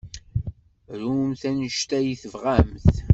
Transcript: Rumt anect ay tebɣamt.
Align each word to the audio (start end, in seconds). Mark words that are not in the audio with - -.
Rumt 1.01 1.41
anect 1.49 1.89
ay 1.99 2.07
tebɣamt. 2.21 2.95